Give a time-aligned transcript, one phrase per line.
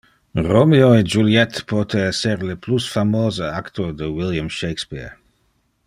[0.35, 5.17] Romeo e Juliette pote ser le plus famose acto de William Shakespeare.